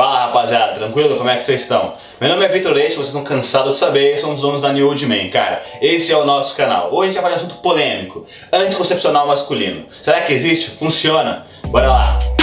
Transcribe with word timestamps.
Fala 0.00 0.20
rapaziada, 0.20 0.72
tranquilo? 0.72 1.18
Como 1.18 1.28
é 1.28 1.36
que 1.36 1.44
vocês 1.44 1.60
estão? 1.60 1.92
Meu 2.18 2.30
nome 2.30 2.42
é 2.42 2.48
Vitor 2.48 2.72
Leite, 2.72 2.94
vocês 2.94 3.08
estão 3.08 3.22
cansados 3.22 3.72
de 3.72 3.76
saber, 3.76 4.18
somos 4.18 4.36
os 4.36 4.40
donos 4.40 4.62
da 4.62 4.72
New 4.72 4.88
Old 4.88 5.06
Man, 5.06 5.28
cara. 5.28 5.62
Esse 5.78 6.10
é 6.10 6.16
o 6.16 6.24
nosso 6.24 6.56
canal. 6.56 6.88
Hoje 6.90 7.10
a 7.10 7.12
gente 7.12 7.14
vai 7.16 7.24
falar 7.24 7.34
de 7.36 7.44
assunto 7.44 7.60
polêmico, 7.60 8.24
anticoncepcional 8.50 9.26
masculino. 9.26 9.84
Será 10.00 10.22
que 10.22 10.32
existe? 10.32 10.70
Funciona? 10.70 11.44
Bora 11.66 11.88
lá! 11.88 12.39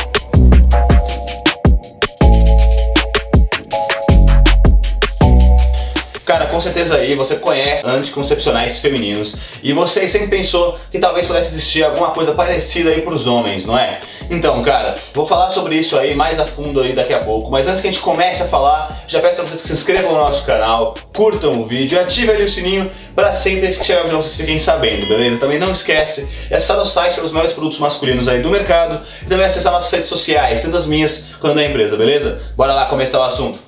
Certeza 6.78 6.98
aí 6.98 7.16
você 7.16 7.38
conhece 7.38 7.86
anticoncepcionais 7.86 8.78
femininos 8.78 9.36
e 9.64 9.74
você 9.74 10.08
sempre 10.08 10.28
pensou 10.28 10.78
que 10.92 11.00
talvez 11.00 11.26
pudesse 11.26 11.50
existir 11.50 11.84
alguma 11.84 12.12
coisa 12.12 12.34
parecida 12.34 12.92
aí 12.92 13.02
pros 13.02 13.26
homens, 13.26 13.66
não 13.66 13.78
é? 13.78 14.00
Então, 14.30 14.62
cara, 14.62 14.96
vou 15.14 15.26
falar 15.26 15.50
sobre 15.50 15.76
isso 15.76 15.98
aí 15.98 16.14
mais 16.14 16.40
a 16.40 16.46
fundo 16.46 16.82
aí 16.82 16.94
daqui 16.94 17.14
a 17.14 17.20
pouco, 17.20 17.50
mas 17.50 17.68
antes 17.68 17.82
que 17.82 17.88
a 17.88 17.92
gente 17.92 18.02
comece 18.02 18.44
a 18.44 18.48
falar, 18.48 19.04
já 19.08 19.20
peço 19.20 19.36
pra 19.36 19.46
vocês 19.46 19.62
que 19.62 19.68
se 19.68 19.74
inscrevam 19.74 20.12
no 20.12 20.20
nosso 20.20 20.46
canal, 20.46 20.94
curtam 21.16 21.60
o 21.60 21.66
vídeo 21.66 22.00
ativem 22.00 22.36
ali 22.36 22.44
o 22.44 22.50
sininho 22.50 22.92
para 23.16 23.32
sempre 23.32 23.74
que 23.74 23.84
chegar 23.84 24.02
o 24.02 24.04
vídeo 24.04 24.18
vocês 24.18 24.36
fiquem 24.36 24.60
sabendo, 24.60 25.08
beleza? 25.08 25.40
Também 25.40 25.58
não 25.58 25.72
esquece 25.72 26.28
de 26.48 26.54
acessar 26.54 26.80
o 26.80 26.86
site 26.86 27.16
para 27.16 27.26
os 27.26 27.32
melhores 27.32 27.54
produtos 27.54 27.80
masculinos 27.80 28.28
aí 28.28 28.42
do 28.42 28.50
mercado 28.50 29.02
e 29.24 29.26
também 29.26 29.46
acessar 29.46 29.74
nossas 29.74 29.92
redes 29.92 30.10
sociais, 30.10 30.62
tanto 30.62 30.78
as 30.78 30.86
minhas 30.86 31.26
quanto 31.40 31.56
da 31.56 31.66
empresa, 31.66 31.98
beleza? 31.98 32.40
Bora 32.56 32.74
lá 32.74 32.86
começar 32.86 33.20
o 33.20 33.24
assunto. 33.24 33.67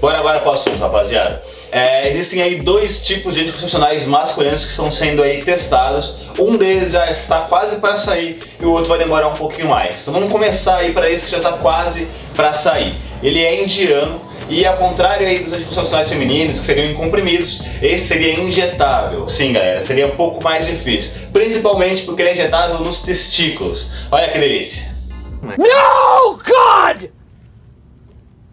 Bora 0.00 0.18
agora 0.18 0.40
para 0.40 0.50
o 0.50 0.54
assunto, 0.54 0.78
rapaziada. 0.78 1.42
É, 1.72 2.08
existem 2.08 2.42
aí 2.42 2.56
dois 2.60 3.02
tipos 3.02 3.34
de 3.34 3.42
anticoncepcionais 3.42 4.06
masculinos 4.06 4.64
que 4.64 4.70
estão 4.70 4.92
sendo 4.92 5.22
aí 5.22 5.42
testados. 5.42 6.16
Um 6.38 6.56
deles 6.56 6.92
já 6.92 7.10
está 7.10 7.42
quase 7.42 7.76
para 7.76 7.96
sair 7.96 8.38
e 8.60 8.64
o 8.64 8.70
outro 8.70 8.88
vai 8.88 8.98
demorar 8.98 9.28
um 9.28 9.34
pouquinho 9.34 9.68
mais. 9.68 10.02
Então 10.02 10.12
vamos 10.12 10.30
começar 10.30 10.76
aí 10.76 10.92
para 10.92 11.10
esse 11.10 11.24
que 11.24 11.30
já 11.30 11.38
está 11.38 11.54
quase 11.54 12.06
para 12.34 12.52
sair. 12.52 12.96
Ele 13.22 13.42
é 13.42 13.62
indiano 13.62 14.20
e 14.48 14.64
ao 14.64 14.76
contrário 14.76 15.26
aí 15.26 15.40
dos 15.40 15.52
anticoncepcionais 15.52 16.08
femininos 16.08 16.60
que 16.60 16.66
seriam 16.66 16.86
em 16.86 16.94
comprimidos, 16.94 17.60
esse 17.82 18.06
seria 18.06 18.38
injetável. 18.38 19.28
Sim, 19.28 19.52
galera, 19.52 19.82
seria 19.82 20.06
um 20.06 20.16
pouco 20.16 20.42
mais 20.44 20.66
difícil, 20.66 21.10
principalmente 21.32 22.02
porque 22.02 22.22
ele 22.22 22.30
é 22.30 22.32
injetável 22.32 22.78
nos 22.78 22.98
testículos. 23.00 23.88
Olha 24.10 24.28
que 24.28 24.38
delícia. 24.38 24.94
No, 25.42 26.38
God! 26.38 27.10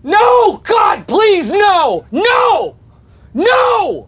No, 0.04 0.58
God, 0.58 0.93
please, 1.08 1.52
no! 1.52 2.04
No! 2.12 2.76
No! 3.34 4.08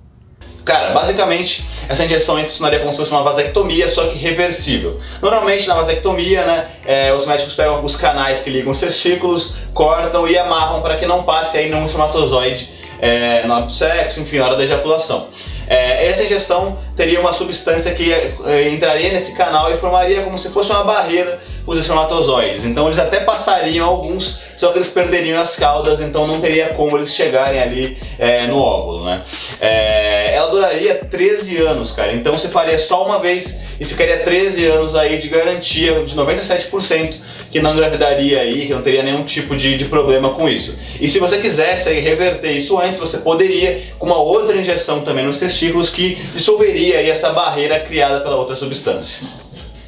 Cara, 0.65 0.89
basicamente, 0.93 1.63
essa 1.87 2.03
injeção 2.03 2.43
funcionaria 2.43 2.79
como 2.79 2.91
se 2.91 2.97
fosse 2.97 3.11
uma 3.11 3.21
vasectomia, 3.21 3.87
só 3.87 4.07
que 4.07 4.17
reversível. 4.17 4.99
Normalmente, 5.21 5.67
na 5.67 5.75
vasectomia, 5.75 6.43
né, 6.43 6.67
é, 6.83 7.13
os 7.13 7.27
médicos 7.27 7.53
pegam 7.53 7.85
os 7.85 7.95
canais 7.95 8.41
que 8.41 8.49
ligam 8.49 8.71
os 8.71 8.79
testículos, 8.79 9.53
cortam 9.75 10.27
e 10.27 10.35
amarram 10.35 10.81
para 10.81 10.97
que 10.97 11.05
não 11.05 11.23
passe 11.23 11.57
aí 11.59 11.69
nenhum 11.69 11.85
espermatozoide 11.85 12.71
é, 12.99 13.45
na 13.45 13.57
hora 13.57 13.65
do 13.67 13.73
sexo, 13.73 14.19
enfim, 14.19 14.39
na 14.39 14.47
hora 14.47 14.55
da 14.55 14.63
ejaculação. 14.63 15.29
É, 15.67 16.07
essa 16.07 16.23
injeção 16.23 16.77
teria 16.95 17.19
uma 17.19 17.33
substância 17.33 17.93
que 17.93 18.11
é, 18.11 18.69
entraria 18.69 19.11
nesse 19.11 19.35
canal 19.35 19.71
e 19.71 19.77
formaria 19.77 20.23
como 20.23 20.37
se 20.37 20.49
fosse 20.49 20.71
uma 20.71 20.83
barreira 20.83 21.39
os 21.65 21.79
espermatozoides. 21.79 22.63
Então 22.63 22.87
eles 22.87 22.99
até 22.99 23.19
passariam 23.19 23.87
alguns, 23.87 24.39
só 24.55 24.71
que 24.71 24.77
eles 24.77 24.89
perderiam 24.89 25.39
as 25.39 25.55
caudas, 25.55 25.99
então 25.99 26.27
não 26.27 26.39
teria 26.39 26.69
como 26.69 26.97
eles 26.97 27.13
chegarem 27.13 27.61
ali 27.61 27.97
é, 28.19 28.47
no 28.47 28.59
óvulo, 28.59 29.05
né? 29.05 29.23
É, 29.59 30.35
ela 30.35 30.49
duraria 30.49 30.95
13 30.95 31.57
anos, 31.57 31.91
cara. 31.91 32.13
Então 32.13 32.37
você 32.37 32.47
faria 32.47 32.77
só 32.77 33.05
uma 33.05 33.19
vez 33.19 33.59
e 33.79 33.85
ficaria 33.85 34.19
13 34.19 34.65
anos 34.65 34.95
aí 34.95 35.17
de 35.17 35.27
garantia 35.27 36.03
de 36.05 36.15
97% 36.15 37.15
que 37.51 37.61
não 37.61 37.73
engravidaria 37.73 38.41
aí, 38.41 38.67
que 38.67 38.73
não 38.73 38.81
teria 38.81 39.01
nenhum 39.01 39.23
tipo 39.23 39.55
de, 39.55 39.77
de 39.77 39.85
problema 39.85 40.33
com 40.33 40.49
isso. 40.49 40.75
E 40.99 41.07
se 41.07 41.19
você 41.19 41.37
quisesse 41.37 41.87
aí, 41.87 42.01
reverter 42.01 42.51
isso 42.51 42.77
antes, 42.77 42.99
você 42.99 43.19
poderia 43.19 43.81
com 43.97 44.05
uma 44.05 44.17
outra 44.17 44.57
injeção 44.57 45.01
também 45.01 45.23
nos 45.23 45.37
testículos 45.37 45.89
que 45.89 46.15
dissolveria 46.33 46.99
aí 46.99 47.09
essa 47.09 47.29
barreira 47.29 47.79
criada 47.79 48.19
pela 48.19 48.35
outra 48.35 48.57
substância. 48.57 49.25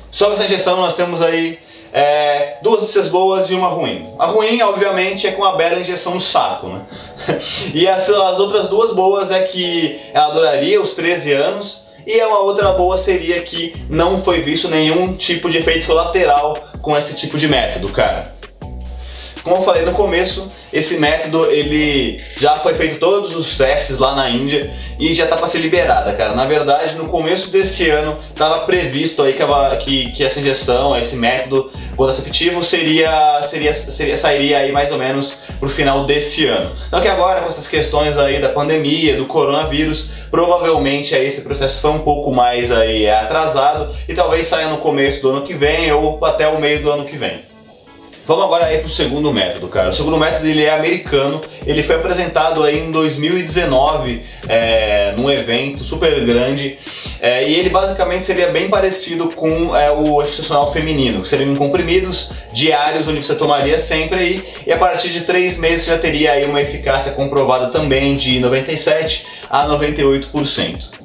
Sobre 0.10 0.36
essa 0.36 0.46
injeção 0.46 0.78
nós 0.78 0.96
temos 0.96 1.22
aí 1.22 1.60
é, 1.94 2.58
duas 2.62 2.82
notícias 2.82 3.10
boas 3.10 3.50
e 3.50 3.54
uma 3.54 3.68
ruim. 3.68 4.14
A 4.20 4.26
ruim, 4.26 4.62
obviamente, 4.62 5.28
é 5.28 5.32
com 5.32 5.44
a 5.44 5.56
bela 5.56 5.80
injeção 5.80 6.14
no 6.14 6.22
saco, 6.22 6.68
né? 6.68 6.86
e 7.74 7.88
as, 7.88 8.10
as 8.10 8.40
outras 8.40 8.68
duas 8.68 8.94
boas 8.94 9.32
é 9.32 9.44
que 9.44 10.00
ela 10.14 10.34
duraria 10.34 10.82
os 10.82 10.92
13 10.92 11.34
anos 11.34 11.88
e 12.06 12.22
uma 12.24 12.40
outra 12.40 12.72
boa 12.72 12.98
seria 12.98 13.42
que 13.42 13.76
não 13.90 14.22
foi 14.22 14.42
visto 14.42 14.70
nenhum 14.70 15.14
tipo 15.16 15.50
de 15.50 15.58
efeito 15.58 15.86
colateral 15.86 16.56
com 16.82 16.98
esse 16.98 17.18
tipo 17.18 17.38
de 17.38 17.50
método, 17.50 17.90
cara. 17.90 18.34
Como 19.48 19.62
eu 19.62 19.64
falei 19.64 19.84
no 19.84 19.94
começo, 19.94 20.52
esse 20.74 20.98
método 20.98 21.50
ele 21.50 22.22
já 22.38 22.58
foi 22.58 22.74
feito 22.74 23.00
todos 23.00 23.34
os 23.34 23.58
testes 23.58 23.98
lá 23.98 24.14
na 24.14 24.30
Índia 24.30 24.74
e 25.00 25.16
já 25.16 25.26
tá 25.26 25.38
para 25.38 25.48
ser 25.48 25.60
liberada, 25.60 26.12
cara. 26.12 26.36
Na 26.36 26.46
verdade, 26.46 26.96
no 26.96 27.06
começo 27.06 27.50
desse 27.50 27.90
ano 27.90 28.18
estava 28.30 28.60
previsto 28.66 29.24
aí 29.24 29.32
que, 29.32 29.44
que, 29.78 30.12
que, 30.12 30.24
essa 30.26 30.42
injeção, 30.42 30.98
esse 30.98 31.16
método 31.16 31.72
contraceptivo 31.96 32.62
seria, 32.62 33.42
seria, 33.44 33.74
seria 33.74 34.18
sairia 34.18 34.58
aí 34.58 34.72
mais 34.74 34.92
ou 34.92 34.98
menos 34.98 35.38
pro 35.62 35.70
final 35.70 36.04
desse 36.04 36.46
ano. 36.46 36.70
Então 36.90 37.00
que 37.00 37.08
agora 37.08 37.40
com 37.40 37.48
essas 37.48 37.70
questões 37.70 38.18
aí 38.18 38.42
da 38.42 38.50
pandemia, 38.50 39.16
do 39.16 39.28
coronavírus, 39.28 40.10
provavelmente 40.30 41.16
aí 41.16 41.26
esse 41.26 41.40
processo 41.40 41.80
foi 41.80 41.92
um 41.92 42.00
pouco 42.00 42.34
mais 42.34 42.70
aí 42.70 43.10
atrasado 43.10 43.96
e 44.10 44.14
talvez 44.14 44.46
saia 44.46 44.68
no 44.68 44.80
começo 44.80 45.22
do 45.22 45.30
ano 45.30 45.42
que 45.44 45.54
vem 45.54 45.90
ou 45.94 46.24
até 46.26 46.50
o 46.50 46.60
meio 46.60 46.84
do 46.84 46.92
ano 46.92 47.06
que 47.06 47.16
vem. 47.16 47.57
Vamos 48.28 48.44
agora 48.44 48.66
aí 48.66 48.80
pro 48.80 48.90
segundo 48.90 49.32
método, 49.32 49.70
cara. 49.70 49.90
O 49.90 49.94
segundo 49.94 50.18
método 50.18 50.46
ele 50.46 50.62
é 50.62 50.74
americano, 50.74 51.40
ele 51.66 51.82
foi 51.82 51.96
apresentado 51.96 52.62
aí 52.62 52.78
em 52.78 52.92
2019 52.92 54.22
é, 54.50 55.14
num 55.16 55.32
evento 55.32 55.86
super 55.86 56.26
grande 56.26 56.78
é, 57.22 57.48
e 57.48 57.56
ele 57.56 57.70
basicamente 57.70 58.26
seria 58.26 58.48
bem 58.48 58.70
parecido 58.70 59.30
com 59.30 59.74
é, 59.74 59.90
o 59.92 60.20
anticoncepcional 60.20 60.74
feminino, 60.74 61.22
que 61.22 61.28
seriam 61.30 61.56
comprimidos 61.56 62.32
diários 62.52 63.08
onde 63.08 63.26
você 63.26 63.34
tomaria 63.34 63.80
sempre 63.80 64.20
aí 64.20 64.44
e 64.68 64.74
a 64.74 64.78
partir 64.78 65.08
de 65.08 65.22
três 65.22 65.58
meses 65.58 65.86
já 65.86 65.98
teria 65.98 66.34
aí 66.34 66.44
uma 66.44 66.62
eficácia 66.62 67.14
comprovada 67.14 67.70
também 67.70 68.18
de 68.18 68.42
97 68.42 69.26
a 69.50 69.66
98%. 69.70 70.97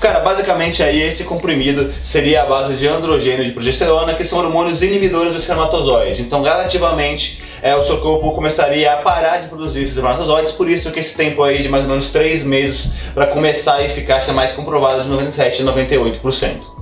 Cara, 0.00 0.18
basicamente 0.20 0.82
aí 0.82 1.02
esse 1.02 1.24
comprimido 1.24 1.92
seria 2.02 2.42
a 2.42 2.46
base 2.46 2.74
de 2.74 2.88
androgênio 2.88 3.42
e 3.42 3.48
de 3.48 3.52
progesterona, 3.52 4.14
que 4.14 4.24
são 4.24 4.38
hormônios 4.38 4.82
inibidores 4.82 5.32
do 5.32 5.38
espermatozoide. 5.38 6.22
Então, 6.22 6.40
gradativamente, 6.40 7.42
é, 7.60 7.76
o 7.76 7.82
seu 7.82 7.98
corpo 7.98 8.32
começaria 8.32 8.94
a 8.94 8.96
parar 8.96 9.36
de 9.36 9.48
produzir 9.48 9.80
esses 9.80 9.90
espermatozoides, 9.90 10.52
por 10.52 10.70
isso 10.70 10.90
que 10.90 11.00
esse 11.00 11.14
tempo 11.14 11.42
aí 11.42 11.62
de 11.62 11.68
mais 11.68 11.84
ou 11.84 11.90
menos 11.90 12.10
3 12.10 12.44
meses 12.44 12.92
para 13.12 13.26
começar 13.26 13.74
a 13.74 13.84
eficácia 13.84 14.32
mais 14.32 14.52
comprovada 14.52 15.02
de 15.02 15.08
97 15.10 15.60
a 15.60 15.66
98%. 15.66 16.80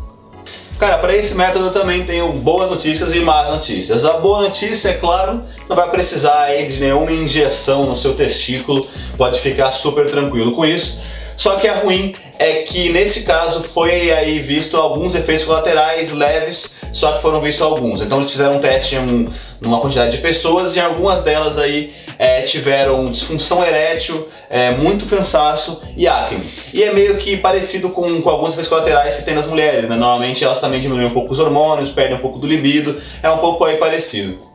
Cara, 0.79 0.97
para 0.99 1.17
esse 1.17 1.35
método 1.35 1.71
também 1.71 2.05
tenho 2.05 2.33
boas 2.33 2.71
notícias 2.71 3.13
e 3.17 3.19
más 3.19 3.51
notícias. 3.51 4.05
A 4.05 4.13
boa 4.19 4.43
notícia, 4.43 4.91
é 4.91 4.93
claro, 4.93 5.43
não 5.69 5.75
vai 5.75 5.91
precisar 5.91 6.43
aí 6.43 6.69
de 6.69 6.79
nenhuma 6.79 7.11
injeção 7.11 7.85
no 7.85 7.97
seu 7.97 8.15
testículo, 8.15 8.87
pode 9.17 9.41
ficar 9.41 9.73
super 9.73 10.09
tranquilo 10.09 10.53
com 10.53 10.65
isso. 10.65 11.01
Só 11.39 11.55
que 11.55 11.69
a 11.69 11.77
ruim 11.77 12.15
é 12.37 12.63
que 12.65 12.91
nesse 12.91 13.23
caso 13.23 13.63
foi 13.63 14.11
aí 14.11 14.41
visto 14.41 14.77
alguns 14.77 15.15
efeitos 15.15 15.45
colaterais 15.45 16.13
leves, 16.13 16.73
só 16.93 17.13
que 17.13 17.23
foram 17.23 17.41
vistos 17.41 17.63
alguns. 17.63 18.03
Então 18.03 18.19
eles 18.19 18.31
fizeram 18.31 18.57
um 18.57 18.61
teste 18.61 18.97
em 18.97 19.29
uma 19.63 19.81
quantidade 19.81 20.17
de 20.17 20.19
pessoas 20.19 20.75
e 20.75 20.81
algumas 20.81 21.23
delas 21.23 21.57
aí 21.57 21.95
é, 22.19 22.43
tiveram 22.43 23.13
disfunção 23.13 23.65
erétil, 23.65 24.29
é, 24.51 24.73
muito 24.73 25.07
cansaço 25.07 25.81
e 25.97 26.09
acne. 26.09 26.45
E 26.75 26.83
é 26.83 26.93
meio 26.93 27.17
que 27.19 27.37
parecido 27.37 27.91
com, 27.91 28.21
com 28.21 28.31
alguns 28.31 28.49
efeitos 28.49 28.69
colaterais 28.69 29.15
que 29.15 29.23
tem 29.23 29.35
nas 29.35 29.47
mulheres, 29.47 29.89
né? 29.89 29.95
Normalmente 29.95 30.45
elas 30.45 30.61
também 30.61 30.81
diminuem 30.81 31.07
um 31.07 31.11
pouco 31.11 31.33
os 31.33 31.39
hormônios, 31.39 31.91
perdem 31.91 32.17
um 32.17 32.21
pouco 32.21 32.41
do 32.41 32.49
libido, 32.49 33.01
é 33.23 33.31
um 33.31 33.39
pouco 33.39 33.65
aí 33.65 33.77
parecido. 33.77 34.48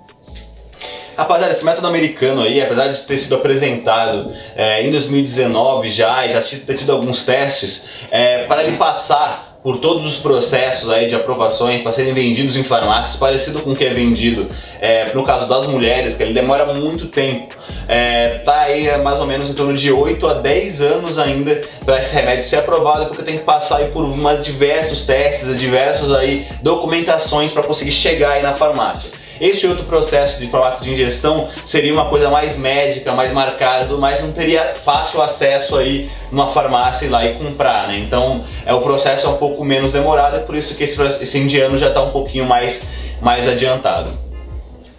Rapaziada, 1.15 1.53
esse 1.53 1.63
método 1.63 1.87
americano 1.87 2.41
aí, 2.41 2.61
apesar 2.61 2.87
de 2.87 2.99
ter 3.01 3.17
sido 3.17 3.35
apresentado 3.35 4.33
é, 4.55 4.85
em 4.85 4.91
2019 4.91 5.89
já 5.89 6.25
e 6.25 6.31
já 6.31 6.41
ter 6.41 6.75
tido 6.75 6.91
alguns 6.91 7.23
testes, 7.23 7.85
é, 8.09 8.45
para 8.45 8.63
ele 8.63 8.77
passar 8.77 9.53
por 9.63 9.77
todos 9.77 10.05
os 10.05 10.17
processos 10.17 10.89
aí 10.89 11.07
de 11.07 11.15
aprovações 11.15 11.81
para 11.81 11.93
serem 11.93 12.13
vendidos 12.13 12.57
em 12.57 12.63
farmácias, 12.63 13.15
parecido 13.15 13.61
com 13.61 13.71
o 13.71 13.75
que 13.75 13.85
é 13.85 13.93
vendido 13.93 14.49
é, 14.81 15.13
no 15.13 15.23
caso 15.23 15.47
das 15.47 15.65
mulheres, 15.67 16.15
que 16.15 16.23
ele 16.23 16.33
demora 16.33 16.73
muito 16.73 17.07
tempo. 17.07 17.55
É, 17.87 18.39
tá 18.39 18.61
aí 18.61 19.01
mais 19.01 19.19
ou 19.19 19.25
menos 19.25 19.49
em 19.49 19.53
torno 19.53 19.73
de 19.73 19.89
8 19.89 20.27
a 20.27 20.33
10 20.33 20.81
anos 20.81 21.17
ainda 21.17 21.61
para 21.85 22.01
esse 22.01 22.13
remédio 22.13 22.43
ser 22.43 22.57
aprovado, 22.57 23.05
porque 23.05 23.23
tem 23.23 23.37
que 23.37 23.43
passar 23.45 23.77
aí 23.77 23.87
por 23.87 24.03
uma, 24.03 24.35
diversos 24.35 25.05
testes, 25.05 25.57
diversas 25.57 26.11
aí 26.11 26.45
documentações 26.61 27.51
para 27.51 27.63
conseguir 27.63 27.93
chegar 27.93 28.31
aí 28.31 28.43
na 28.43 28.53
farmácia. 28.53 29.22
Este 29.39 29.67
outro 29.67 29.85
processo 29.85 30.39
de 30.39 30.47
formato 30.47 30.83
de 30.83 30.91
injeção 30.91 31.49
seria 31.65 31.93
uma 31.93 32.09
coisa 32.09 32.29
mais 32.29 32.57
médica, 32.57 33.11
mais 33.13 33.31
marcada, 33.31 33.93
mas 33.95 34.21
não 34.21 34.31
teria 34.31 34.61
fácil 34.75 35.21
acesso 35.21 35.75
aí 35.77 36.09
numa 36.31 36.49
farmácia 36.49 37.05
ir 37.05 37.09
lá 37.09 37.25
e 37.25 37.33
comprar, 37.33 37.87
né? 37.87 37.97
Então 37.97 38.43
é 38.65 38.73
o 38.73 38.81
processo 38.81 39.27
é 39.27 39.29
um 39.29 39.37
pouco 39.37 39.63
menos 39.63 39.91
demorado, 39.91 40.37
é 40.37 40.39
por 40.39 40.55
isso 40.55 40.75
que 40.75 40.83
esse, 40.83 41.01
esse 41.21 41.37
indiano 41.37 41.77
já 41.77 41.89
está 41.89 42.01
um 42.01 42.11
pouquinho 42.11 42.45
mais, 42.45 42.83
mais 43.21 43.47
adiantado. 43.47 44.11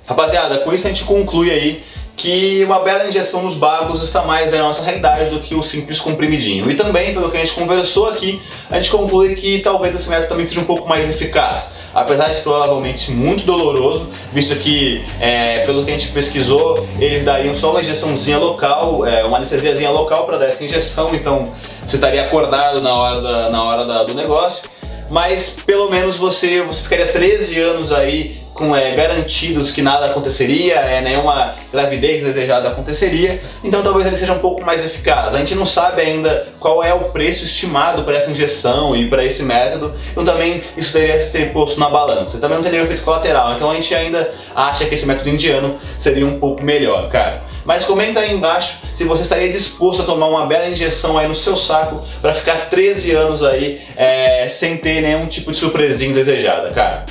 Rapaziada, 0.06 0.58
com 0.58 0.72
isso 0.72 0.86
a 0.86 0.90
gente 0.90 1.04
conclui 1.04 1.50
aí 1.50 1.84
que 2.16 2.64
uma 2.64 2.80
bela 2.80 3.08
injeção 3.08 3.42
nos 3.42 3.54
bagos 3.54 4.02
está 4.02 4.22
mais 4.22 4.52
na 4.52 4.58
nossa 4.58 4.82
realidade 4.82 5.30
do 5.30 5.40
que 5.40 5.54
o 5.54 5.62
simples 5.62 6.00
comprimidinho. 6.00 6.70
E 6.70 6.74
também, 6.74 7.12
pelo 7.12 7.30
que 7.30 7.36
a 7.36 7.40
gente 7.40 7.52
conversou 7.52 8.08
aqui, 8.08 8.40
a 8.70 8.76
gente 8.76 8.90
conclui 8.90 9.34
que 9.34 9.58
talvez 9.58 9.94
esse 9.94 10.08
método 10.08 10.28
também 10.28 10.46
seja 10.46 10.60
um 10.60 10.64
pouco 10.64 10.88
mais 10.88 11.08
eficaz. 11.08 11.72
Apesar 11.92 12.28
de 12.28 12.40
provavelmente 12.40 13.10
muito 13.10 13.44
doloroso, 13.44 14.08
visto 14.32 14.56
que, 14.56 15.04
é, 15.20 15.60
pelo 15.60 15.84
que 15.84 15.90
a 15.90 15.98
gente 15.98 16.12
pesquisou, 16.12 16.86
eles 16.98 17.24
dariam 17.24 17.54
só 17.54 17.70
uma 17.70 17.80
injeçãozinha 17.80 18.38
local, 18.38 19.06
é, 19.06 19.24
uma 19.24 19.36
anestesiazinha 19.36 19.90
local 19.90 20.26
para 20.26 20.38
dar 20.38 20.46
essa 20.46 20.64
injeção, 20.64 21.14
então 21.14 21.52
você 21.86 21.96
estaria 21.96 22.22
acordado 22.22 22.80
na 22.80 22.94
hora, 22.94 23.20
da, 23.20 23.50
na 23.50 23.62
hora 23.62 23.84
da, 23.84 24.02
do 24.02 24.14
negócio. 24.14 24.62
Mas 25.08 25.50
pelo 25.64 25.90
menos 25.90 26.16
você, 26.16 26.62
você 26.62 26.82
ficaria 26.82 27.06
13 27.06 27.60
anos 27.60 27.92
aí 27.92 28.43
com 28.54 28.74
é, 28.74 28.94
garantidos 28.94 29.72
que 29.72 29.82
nada 29.82 30.06
aconteceria, 30.06 30.76
é, 30.76 31.00
nenhuma 31.00 31.54
gravidez 31.72 32.22
desejada 32.22 32.68
aconteceria, 32.68 33.40
então 33.62 33.82
talvez 33.82 34.06
ele 34.06 34.16
seja 34.16 34.32
um 34.32 34.38
pouco 34.38 34.64
mais 34.64 34.84
eficaz. 34.84 35.34
A 35.34 35.38
gente 35.38 35.54
não 35.54 35.66
sabe 35.66 36.00
ainda 36.00 36.48
qual 36.60 36.82
é 36.82 36.94
o 36.94 37.10
preço 37.10 37.44
estimado 37.44 38.04
para 38.04 38.16
essa 38.16 38.30
injeção 38.30 38.94
e 38.94 39.08
para 39.08 39.24
esse 39.24 39.42
método, 39.42 39.94
então 40.12 40.24
também 40.24 40.62
isso 40.76 40.92
teria 40.92 41.18
que 41.18 41.24
ser 41.24 41.52
posto 41.52 41.78
na 41.80 41.90
balança. 41.90 42.38
Também 42.38 42.56
não 42.56 42.64
teria 42.64 42.82
efeito 42.82 43.02
colateral, 43.02 43.54
então 43.54 43.70
a 43.70 43.74
gente 43.74 43.92
ainda 43.94 44.32
acha 44.54 44.86
que 44.86 44.94
esse 44.94 45.04
método 45.04 45.28
indiano 45.28 45.78
seria 45.98 46.24
um 46.24 46.38
pouco 46.38 46.62
melhor, 46.62 47.10
cara. 47.10 47.42
Mas 47.64 47.84
comenta 47.84 48.20
aí 48.20 48.32
embaixo 48.32 48.78
se 48.94 49.04
você 49.04 49.22
estaria 49.22 49.50
disposto 49.50 50.02
a 50.02 50.04
tomar 50.04 50.28
uma 50.28 50.46
bela 50.46 50.68
injeção 50.68 51.18
aí 51.18 51.26
no 51.26 51.34
seu 51.34 51.56
saco 51.56 52.04
para 52.20 52.34
ficar 52.34 52.68
13 52.70 53.12
anos 53.12 53.42
aí 53.42 53.80
é, 53.96 54.46
sem 54.48 54.76
ter 54.76 55.00
nenhum 55.00 55.26
tipo 55.26 55.50
de 55.50 55.56
surpresinha 55.56 56.12
desejada, 56.12 56.70
cara. 56.70 57.06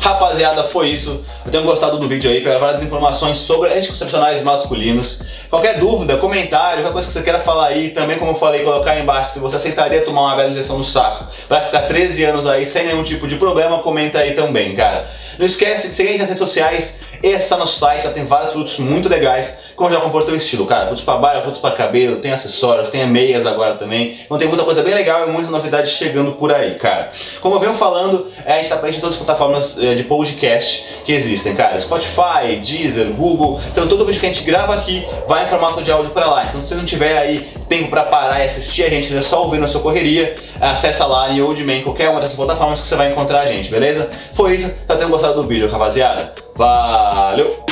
Rapaziada, 0.00 0.64
foi 0.64 0.88
isso. 0.88 1.24
Eu 1.48 1.52
tenho 1.52 1.64
gostado 1.64 1.96
do 1.96 2.06
vídeo 2.06 2.30
aí, 2.30 2.42
pegar 2.42 2.58
várias 2.58 2.82
informações 2.82 3.38
sobre 3.38 3.72
anticoncepcionais 3.72 4.42
masculinos. 4.42 5.22
Qualquer 5.48 5.78
dúvida, 5.78 6.18
comentário, 6.18 6.82
qualquer 6.82 6.92
coisa 6.92 7.08
que 7.08 7.14
você 7.14 7.22
queira 7.22 7.40
falar 7.40 7.68
aí, 7.68 7.88
também 7.88 8.18
como 8.18 8.32
eu 8.32 8.34
falei, 8.34 8.62
colocar 8.62 8.90
aí 8.90 9.00
embaixo 9.00 9.32
se 9.32 9.38
você 9.38 9.56
aceitaria 9.56 10.02
tomar 10.02 10.24
uma 10.24 10.36
bela 10.36 10.50
injeção 10.50 10.76
no 10.76 10.84
saco 10.84 11.24
para 11.48 11.62
ficar 11.62 11.82
13 11.88 12.22
anos 12.24 12.46
aí 12.46 12.66
sem 12.66 12.84
nenhum 12.84 13.02
tipo 13.02 13.26
de 13.26 13.36
problema, 13.36 13.78
comenta 13.78 14.18
aí 14.18 14.34
também, 14.34 14.76
cara. 14.76 15.08
Não 15.38 15.46
esquece 15.46 15.88
de 15.88 15.94
seguir 15.94 16.08
a 16.08 16.12
gente 16.12 16.20
nas 16.20 16.28
redes 16.28 16.44
sociais, 16.44 17.00
essa 17.22 17.56
no 17.56 17.66
site, 17.66 18.04
já 18.04 18.10
tem 18.10 18.26
vários 18.26 18.50
produtos 18.50 18.78
muito 18.78 19.08
legais, 19.08 19.56
como 19.74 19.90
já 19.90 20.00
compor 20.00 20.24
teu 20.24 20.34
estilo, 20.34 20.66
cara. 20.66 20.82
Produtos 20.82 21.04
para 21.04 21.16
barba, 21.16 21.40
produtos 21.40 21.60
para 21.60 21.74
cabelo, 21.74 22.16
tem 22.16 22.32
acessórios, 22.32 22.90
tem 22.90 23.06
meias 23.06 23.46
agora 23.46 23.76
também. 23.76 24.18
Então 24.24 24.36
tem 24.36 24.48
muita 24.48 24.64
coisa 24.64 24.82
bem 24.82 24.94
legal 24.94 25.28
e 25.28 25.32
muita 25.32 25.50
novidade 25.50 25.90
chegando 25.90 26.32
por 26.32 26.52
aí, 26.52 26.74
cara. 26.74 27.12
Como 27.40 27.54
eu 27.54 27.60
venho 27.60 27.74
falando, 27.74 28.26
é, 28.44 28.54
a 28.54 28.56
gente 28.56 28.68
tá 28.68 28.76
presente 28.76 28.98
em 28.98 29.00
todas 29.00 29.16
as 29.16 29.24
plataformas 29.24 29.78
é, 29.78 29.94
de 29.94 30.04
podcast 30.04 30.84
que 31.04 31.12
existem, 31.12 31.37
cara. 31.54 31.78
Spotify, 31.80 32.56
Deezer, 32.62 33.08
Google. 33.12 33.60
Então 33.70 33.86
todo 33.86 34.04
vídeo 34.04 34.20
que 34.20 34.26
a 34.26 34.32
gente 34.32 34.44
grava 34.44 34.74
aqui 34.74 35.06
vai 35.26 35.44
em 35.44 35.46
formato 35.46 35.82
de 35.82 35.90
áudio 35.90 36.10
para 36.12 36.28
lá. 36.28 36.46
Então 36.46 36.62
se 36.62 36.68
você 36.68 36.74
não 36.74 36.84
tiver 36.84 37.18
aí 37.18 37.48
tempo 37.68 37.90
para 37.90 38.04
parar 38.04 38.40
e 38.40 38.46
assistir 38.46 38.84
a 38.84 38.90
gente, 38.90 39.14
é 39.14 39.22
só 39.22 39.44
ouvir 39.44 39.58
na 39.58 39.68
sua 39.68 39.80
correria, 39.80 40.34
acessa 40.60 41.06
lá 41.06 41.30
em 41.30 41.40
Oldman, 41.40 41.82
qualquer 41.82 42.08
uma 42.08 42.20
dessas 42.20 42.36
plataformas 42.36 42.80
que 42.80 42.86
você 42.86 42.96
vai 42.96 43.12
encontrar 43.12 43.40
a 43.40 43.46
gente, 43.46 43.70
beleza? 43.70 44.08
Foi 44.32 44.54
isso, 44.54 44.68
espero 44.68 44.98
ter 44.98 45.06
gostado 45.06 45.34
do 45.34 45.46
vídeo, 45.46 45.70
rapaziada. 45.70 46.32
Valeu! 46.56 47.67